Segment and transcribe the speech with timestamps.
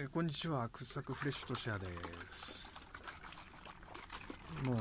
[0.00, 1.88] えーこんにちは、掘削フレッシュとシェアで
[2.30, 2.70] す。
[4.64, 4.76] もう、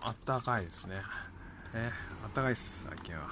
[0.00, 0.96] あったかいですね。
[1.72, 1.92] ね、
[2.24, 3.28] あったかいです、最近は。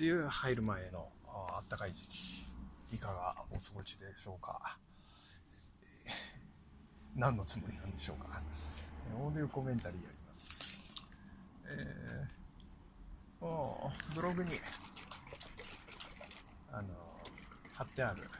[0.00, 2.46] 梅雨入る前のああったかい時期、
[2.94, 4.78] いかがお過ごしでしょうか。
[6.06, 6.12] えー
[7.14, 8.40] 何のつもりなんでしょうか。
[9.14, 10.86] オーディオコメンタリーやります。
[11.66, 14.52] えー、もうブログに、
[16.72, 16.88] あの、
[17.74, 18.30] 貼ってある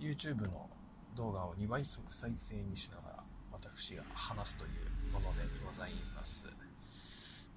[0.00, 0.70] YouTube の
[1.16, 6.44] 動画を2倍速再生にしながら私が話すというものでございます。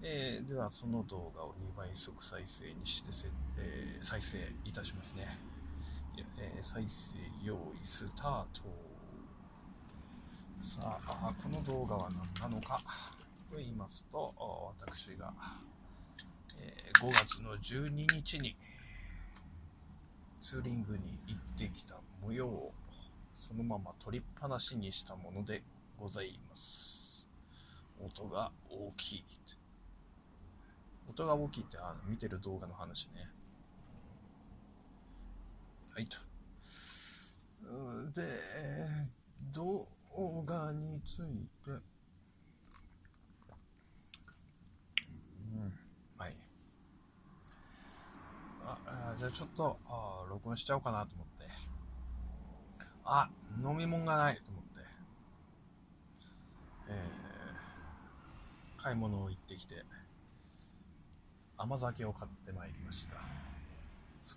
[0.02, 5.38] えーではその動画を2倍速再生にしてせ、えー再生いたしますね。
[6.38, 8.62] えー再生用意スタート。
[10.62, 12.10] さあ、この動画は
[12.42, 12.82] 何なのか
[13.50, 14.34] と言いますと、
[14.78, 15.34] 私が、
[16.58, 18.56] えー5月の12日に
[20.42, 22.74] ツーリングに行ってきた模様を
[23.40, 25.64] そのまま撮りっぱなしにしたもので
[25.98, 27.28] ございます。
[27.98, 29.24] 音が大きい。
[31.10, 33.30] 音が大きいってあの見てる動画の話ね。
[35.94, 36.18] はいと。
[38.14, 38.22] で、
[39.54, 39.88] 動
[40.46, 41.76] 画について、う
[45.58, 45.74] ん、
[46.18, 46.36] はい。
[48.62, 51.59] ああじゃあちょっとあ録音しちゃおうかなと思って
[53.12, 54.70] あ飲み物がないと思って。
[56.90, 59.84] えー、買い物を行ってきて
[61.58, 63.16] 甘酒を買ってまいりました。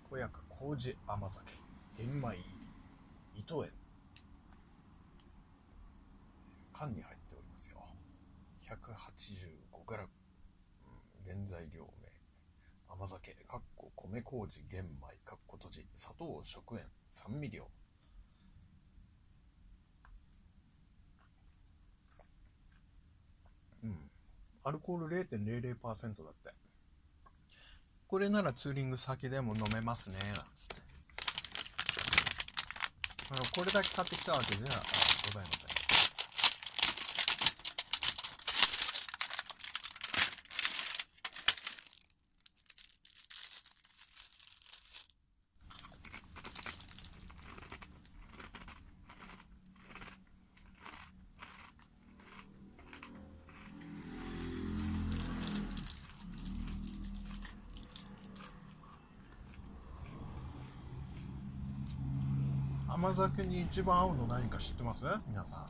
[0.09, 1.51] 健やか麹甘酒。
[1.97, 2.43] 玄米入り。
[3.41, 3.71] 糸園。
[6.73, 7.77] 缶に入っておりますよ。
[8.65, 10.05] 185g、う
[11.29, 12.11] ん、原材料名。
[12.89, 17.67] 甘酒、かっこ米麹玄米、かっこ閉じ、砂糖食塩、酸味料。
[23.83, 23.97] うん。
[24.63, 26.53] アルコール0.00%だって。
[28.07, 30.75] これならツーリング先でも飲めますね、なんつって。
[33.55, 34.81] これだけ買ってきたわけでは
[35.25, 35.82] ございません。
[63.03, 65.03] 甘酒に一番合うの何か知ってます？
[65.27, 65.65] 皆さん。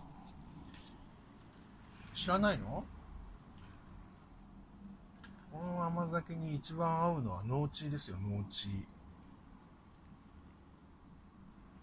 [2.13, 2.83] 知らないの？
[5.51, 8.67] この甘酒に一番合うのは農地ですよ、農地。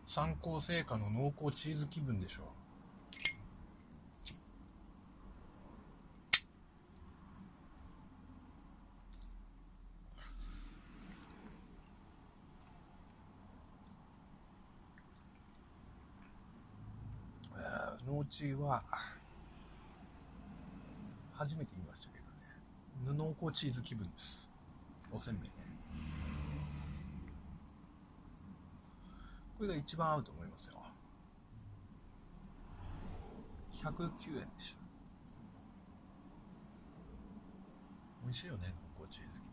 [0.06, 2.42] 参考成果の濃厚チーズ気分でしょ。
[18.10, 18.82] えー農地は、
[21.32, 24.50] 初めて言いましたけどね、濃厚チーズ気分です。
[25.12, 25.54] おせんべいね。
[29.56, 30.74] これが一番合うと思いますよ。
[33.72, 34.80] 109円でした。
[38.24, 39.44] 美味しいよね、濃厚チーズ気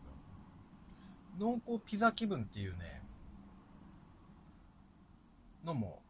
[1.38, 1.62] 分。
[1.62, 3.02] 濃厚ピザ気分っていうね、
[5.64, 6.02] のも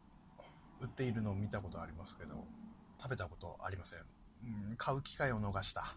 [0.81, 2.45] 売っているのを見たことありますけど、
[2.99, 3.99] 食べたことありません。
[4.69, 5.95] うん、買う機会を逃した。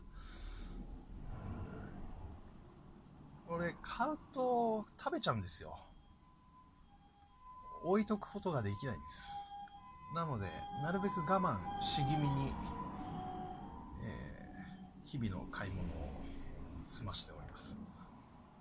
[3.47, 5.79] これ買うと食べちゃうんですよ。
[7.85, 9.29] 置いとくことができないんです。
[10.15, 10.47] なので、
[10.83, 12.53] なるべく我慢し気味に、
[14.05, 14.33] えー
[15.13, 16.23] 日々の買い物を
[16.87, 17.77] 済ましております。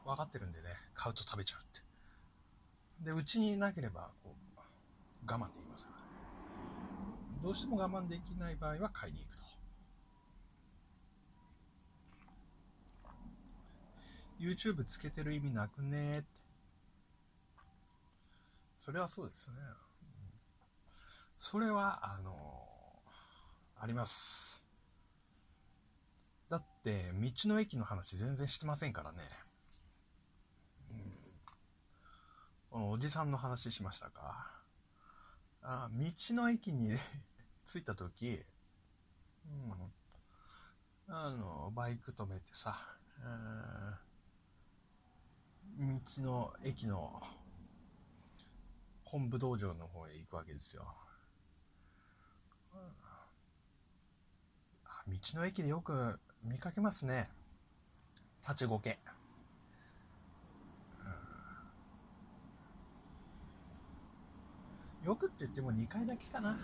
[0.03, 3.09] 分かってるんでね、買うと食べちゃうって。
[3.09, 6.10] で、うちになければ、こう、我慢できますからね。
[7.41, 9.43] どうしても我慢できない場合は買いに行くと。
[14.39, 16.27] YouTube つけてる意味なくねって。
[18.77, 19.55] それはそうですね。
[21.37, 22.31] それは、あの
[23.79, 24.63] あります。
[26.49, 29.19] だって、道の駅の話全然してませんからね。
[30.91, 31.13] うん
[32.69, 34.61] このおじさんの話しましたか。
[35.61, 36.97] あ道の駅に
[37.71, 38.43] 着いた時、
[41.07, 42.77] うん、あの、バイク止めてさ、
[43.23, 44.11] うん
[45.77, 45.87] 道
[46.21, 47.21] の駅の
[49.05, 50.93] 本部道場の方へ行くわけですよ。
[55.07, 57.29] 道の駅でよく見かけますね。
[58.41, 58.99] 立ちゴケ、
[65.01, 66.59] うん、よくって言っても2回だけかな。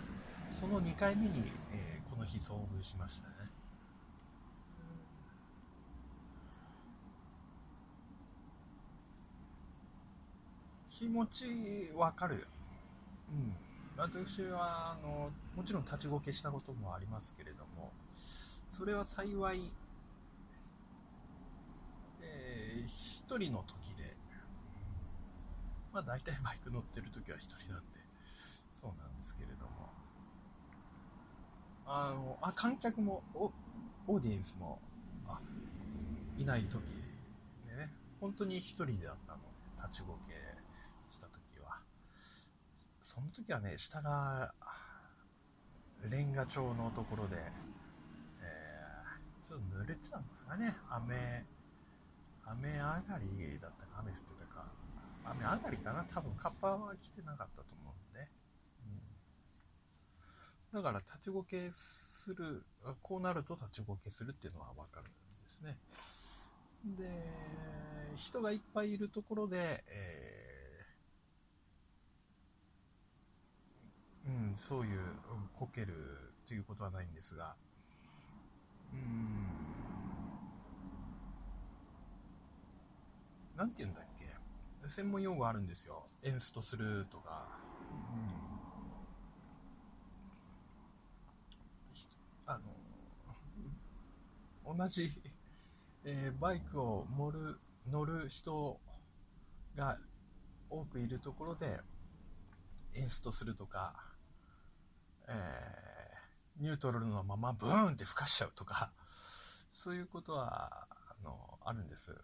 [0.50, 1.42] その2回目に、
[1.72, 3.34] えー、この日遭遇しましたね
[10.98, 11.44] 気持ち
[11.94, 12.48] わかる。
[13.30, 13.54] うん。
[13.96, 17.92] 私は、あの、もちろん立ちこけしたこともありますけれども、
[18.66, 19.70] それは幸い、
[22.20, 24.16] えー、一人の時で、
[25.92, 28.00] まあ大体バイク乗ってる時は一人なんで、
[28.72, 29.92] そうなんですけれども、
[31.90, 33.22] あの、あ、観客も、
[34.06, 34.78] オーディエンスも、
[35.26, 35.40] あ、
[36.36, 36.82] いない時
[37.66, 37.90] でね、
[38.20, 39.38] 本当に一人であったの、
[39.88, 40.34] 立ちこけ
[41.10, 41.80] した時は
[43.00, 44.52] その時はね、下が、
[46.10, 50.76] レンガ調のところで、えー、ちょっと濡れてたんですかね。
[50.90, 51.46] 雨、
[52.44, 54.66] 雨上がりだったか、雨降ってたか。
[55.24, 57.87] 雨上がりかな多分カッパは来てなかったと思う。
[60.72, 62.64] だから立ちこけする、
[63.02, 65.78] こうなると立ちこけするっていうのはわかるんですね。
[66.96, 75.00] で、人がいっぱいいるところで、えーうん、そういう、
[75.58, 75.94] こける
[76.46, 77.56] ということはないんですが、
[78.92, 79.46] うん、
[83.56, 84.28] なんて言うんだっけ
[84.88, 86.06] 専門用語あるんですよ。
[86.22, 87.48] エンストするとか。
[92.46, 92.64] うん、あの、
[94.76, 95.10] 同じ、
[96.04, 97.58] えー、バイクを乗る、
[97.90, 98.78] 乗る人
[99.74, 99.96] が
[100.68, 101.80] 多くいるところで、
[102.94, 103.94] エンストするとか、
[105.26, 108.92] えー、ニュートラルのままブーンって吹かしちゃうとか、
[109.72, 112.14] そういうことは、あの、あるんです。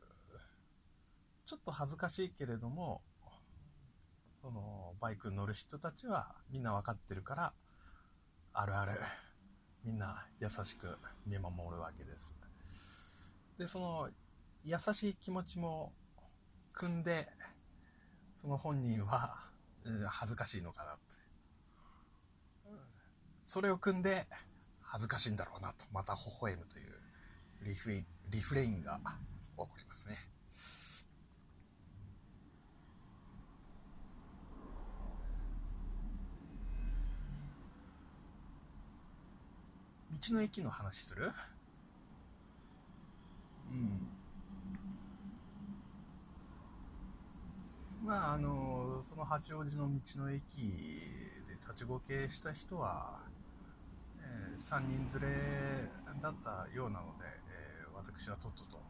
[1.46, 3.02] ちょっと恥ずかしいけれども、
[4.42, 7.54] その、バイクに乗る人たちはみんな分かってるから、
[8.52, 9.00] あるある、
[9.84, 12.34] みんな優しく見守るわけです。
[13.58, 14.10] で、その、
[14.64, 15.92] 優しい気持ちも
[16.72, 17.28] 組んで、
[18.40, 19.36] その本人は、
[20.08, 21.00] 恥ずかしいのかなって。
[23.44, 24.26] それを組んで
[24.80, 26.92] 恥ずかしいんだろうなと、また微笑むという
[27.62, 27.90] リフ
[28.54, 29.04] レインが起
[29.56, 30.16] こりますね。
[40.30, 41.30] 道の駅の話する？
[43.70, 44.08] うん。
[48.02, 50.56] まあ、あの、その八王子の道の駅
[51.46, 53.20] で立ちごけした人は、
[54.20, 55.90] えー、3人連れ
[56.22, 58.80] だったようなので、えー、私はとっとと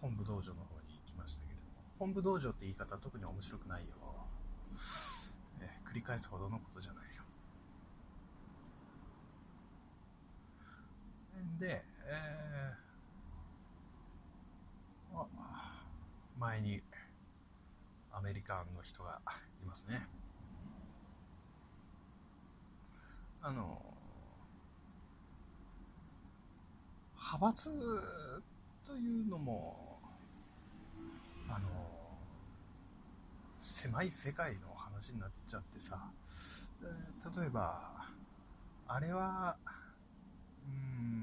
[0.00, 3.88] 本部道場の方に行きましたけれども、本部道場って言い方特に面白くないよ。
[5.60, 7.22] えー、繰り返すほどのことじゃないよ。
[11.58, 15.26] で、えー、あ
[16.38, 16.82] 前に
[18.12, 19.20] アメリカンの人が
[19.62, 20.06] いますね。
[23.40, 23.82] あの、
[27.16, 27.70] 派閥
[28.86, 29.98] というのも、
[31.48, 31.68] あの、
[33.58, 36.10] 狭い世界の話になっちゃってさ、
[37.36, 38.06] 例えば、
[38.86, 39.56] あれは、
[40.66, 41.21] うん、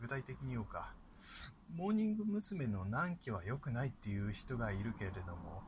[0.00, 0.94] 具体的に言おうか、
[1.76, 2.66] モーニング娘。
[2.66, 5.62] の何期は良くないっていう人がいるけれども、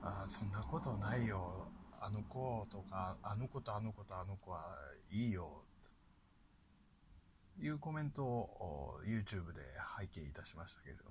[0.00, 1.66] あそんなことないよ。
[2.00, 4.76] あの子とか、あの子とあの子とあの子は
[5.10, 5.64] いいよ。
[7.56, 11.04] というコメントを YouTube で拝見いたしましたけれど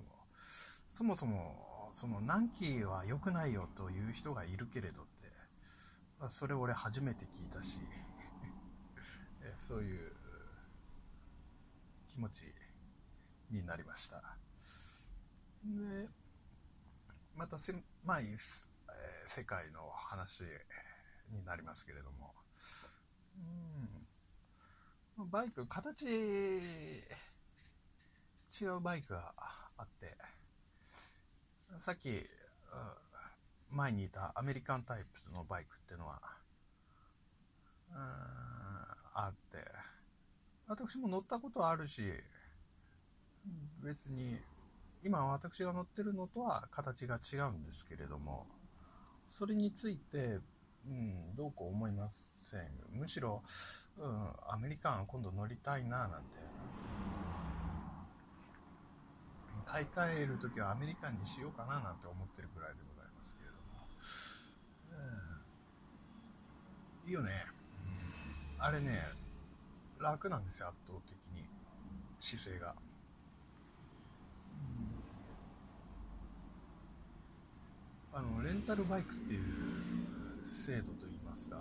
[0.88, 5.30] そもそも、その何期は良くないよという人がいるけれどって、
[6.30, 7.78] それ俺初めて聞いたし、
[9.58, 10.11] そういう
[12.12, 12.42] 気持ち
[13.50, 14.16] になりました。
[15.64, 16.06] で、
[17.34, 18.24] また狭い
[19.24, 20.42] 世界の話
[21.30, 22.34] になりますけれども、
[25.16, 26.60] うん、バイク、形、違
[28.66, 29.32] うバイクが
[29.78, 30.14] あって、
[31.78, 32.26] さっき、
[33.70, 36.20] 前にいたアメリカンタイプのバイクっていうのは、
[37.90, 37.96] うん、
[39.14, 39.64] あって、
[40.72, 42.02] 私も乗ったことあるし、
[43.84, 44.38] 別に、
[45.04, 48.46] 今私が乗ってるのとは形が違うんですけれども、
[49.28, 50.38] それについて、
[50.86, 52.60] うん、どうこう思いません。
[52.90, 53.42] むしろ、
[53.98, 56.40] うん、アメリカン今度乗りたいななんて。
[59.66, 63.86] 買い替えるときはアメリカンにしようかななんて思ってるくらいでございますけれども。
[67.02, 67.46] うん、いいよね。
[68.58, 69.02] あれね、
[70.02, 71.48] 楽なんですよ、圧倒的に。
[72.18, 72.74] 姿勢が。
[78.14, 79.42] あのレンタルバイクっていう
[80.44, 81.56] 制度といいますか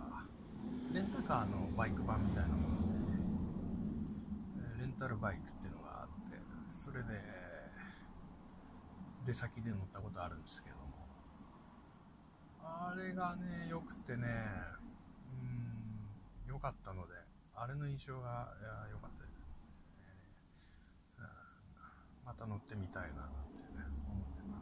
[0.92, 2.76] レンタカーのバイク版みたいなもの
[4.78, 6.38] でレンタルバイクっていうのがあって
[6.70, 7.06] それで
[9.26, 10.82] 出先で乗ったことあるんですけども
[12.62, 14.28] あれがねよくてね
[15.42, 17.14] うん良かったので
[17.62, 18.52] あれの印象が
[18.90, 19.38] 良かったです
[21.20, 21.28] ね、
[22.26, 24.58] また乗ってみたいななんてね思ってま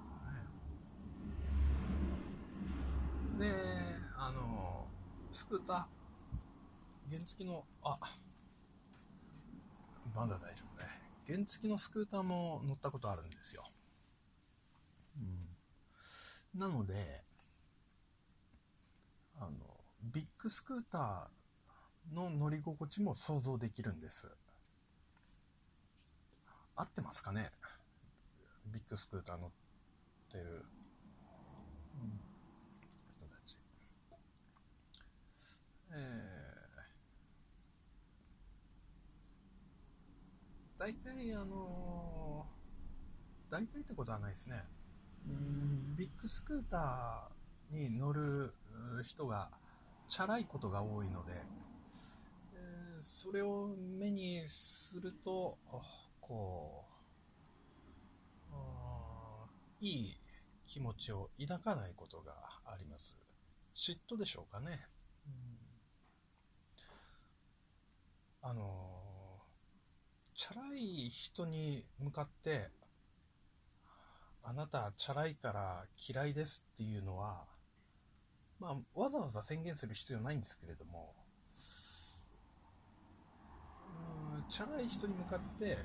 [3.39, 3.47] すね。
[3.47, 3.55] で
[4.17, 4.85] あの
[5.31, 5.85] スクーター
[7.09, 7.97] 原付のあ
[10.13, 10.89] まだ大丈夫ね。
[11.25, 13.71] 原付のスクーターも乗ったことあるんですよ。
[16.53, 17.23] なので、
[19.39, 19.51] あの、
[20.03, 21.38] ビッグスクーター
[22.13, 24.27] の乗り心地も想像できるんです。
[26.75, 27.51] 合ってますかね？
[28.67, 29.51] ビッグスクーター乗っ
[30.31, 30.65] てる、
[32.01, 32.19] うん、
[33.17, 33.57] 人たち。
[35.91, 44.63] えー、大体あのー、大体ってことはないですね。
[45.27, 48.53] うんビッグスクーターに乗る
[49.03, 49.51] 人が
[50.07, 51.39] チャラいことが多いので、えー、
[53.01, 55.57] それを目にすると
[56.19, 56.95] こう
[59.81, 60.17] いい
[60.67, 62.33] 気持ちを抱かないことが
[62.65, 63.17] あります。
[63.75, 64.85] 嫉妬でしょうかね、
[65.25, 65.29] う
[68.45, 68.99] ん、あの
[70.35, 72.69] チャラい人に向かって
[74.43, 77.45] あなたチャラいから嫌いですっていうのは、
[78.59, 81.13] まあ、わざわざ宣言する必要ないんですけれども、
[84.33, 85.77] うんチャラい人に向かって、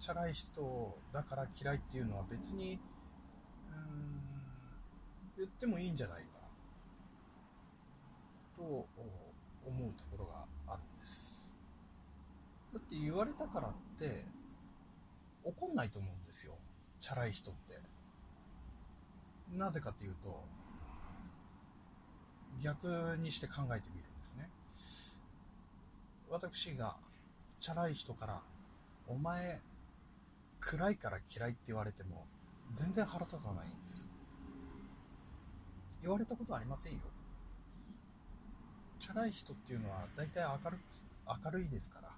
[0.00, 2.80] チャラい人だから嫌いっていうのは別に、
[3.70, 4.18] うん
[5.36, 6.40] 言ってもいいんじゃないか
[8.56, 11.54] と思うところがあるんです。
[12.74, 14.24] だって言われたからって
[15.44, 16.54] 怒んないと思うんですよ。
[16.98, 17.80] チャラい人って。
[19.56, 20.44] なぜかというと、
[22.60, 24.50] 逆にして考えてみるんですね。
[26.30, 26.96] 私が
[27.60, 28.42] チャラい人から、
[29.06, 29.60] お前、
[30.60, 32.26] 暗いから嫌いって言われても、
[32.72, 34.08] 全然腹立たないんです。
[36.02, 36.98] 言われたことありませんよ。
[38.98, 40.80] チャラい人っていうのは大体明るく
[41.44, 42.10] 明るいですから、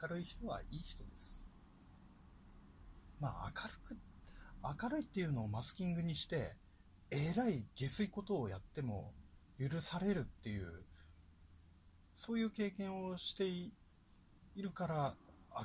[0.00, 1.46] 明るい人はいい人です。
[3.20, 6.56] まあ明るく、明るいっていうのをマスキングにして、
[7.10, 9.12] えらい下水ことをやっても
[9.58, 10.84] 許されるっていう、
[12.18, 13.70] そういう経験をしてい
[14.56, 15.14] るから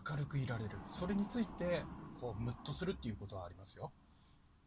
[0.07, 0.77] 明るくいられる。
[0.83, 1.81] それについて、
[2.22, 3.91] こう、ムッとするっていうことはありますよ。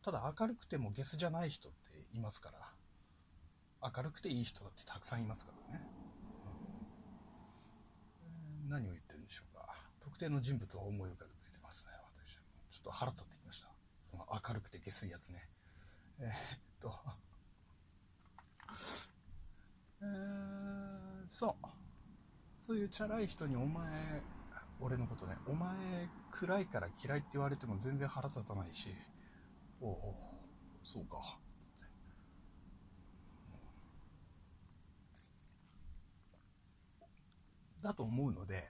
[0.03, 5.87] ただ明るくてもゲスじゃない人っていますから、明るくていい人だってたくさんいますからね。
[8.65, 9.73] うん、何を言ってるんでしょうか。
[10.01, 13.69] 特定の人物を思い浮かべてますね、私ちょっと腹立ってきました。
[14.11, 15.49] その明るくて下水やつね。
[16.19, 16.99] えー、っと、
[20.03, 20.96] えー、
[21.29, 21.67] そう。
[22.61, 24.23] そういうチャラい人にお前、
[24.81, 25.71] 俺のことね、お前
[26.31, 28.91] 暗いから嫌いって言われても全然腹立たないし、
[29.81, 30.15] おお、
[30.83, 31.19] そうか。
[37.83, 38.69] だと思うので、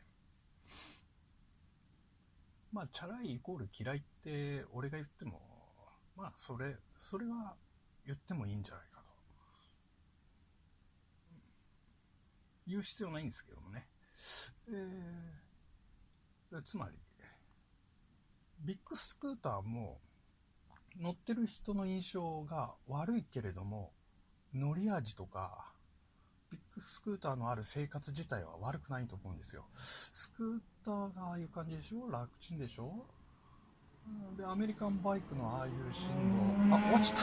[2.73, 5.41] まあ、チャラいイコール嫌いって俺が言っても、
[6.17, 7.55] まあ、それ、それは
[8.05, 9.07] 言ってもいいんじゃないかと。
[12.67, 13.87] 言う必要ないんですけどもね。
[14.69, 16.97] えー、つまり、
[18.61, 20.01] ビッグスクーターも
[21.01, 23.93] 乗ってる人の印象が悪いけれども、
[24.55, 25.73] 乗り味とか、
[26.51, 29.67] ビッグスクーターのある生活自体は悪くないと思うんですよ。
[29.75, 32.11] スクーターがああいう感じでしょ？
[32.11, 33.07] 楽ちんでしょ？
[34.37, 36.77] で、アメリカンバイクのああいう振動。
[36.77, 37.23] あ、落ちた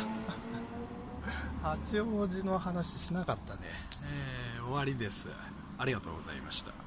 [1.69, 3.61] 八王子の話しなかったね。
[4.55, 5.29] えー、終わりです。
[5.77, 6.82] ありがとうございました。